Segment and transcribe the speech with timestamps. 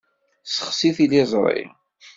[0.53, 1.63] Sexsi tiliẓṛi.